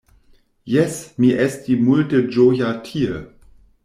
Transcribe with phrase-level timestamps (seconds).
[0.75, 3.21] Jes, mi esti multe ĝoja tie.